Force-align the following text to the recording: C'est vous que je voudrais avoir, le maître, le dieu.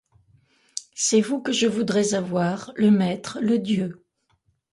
C'est 0.95 1.21
vous 1.21 1.43
que 1.43 1.51
je 1.51 1.67
voudrais 1.67 2.15
avoir, 2.15 2.73
le 2.75 2.89
maître, 2.89 3.37
le 3.39 3.59
dieu. 3.59 4.03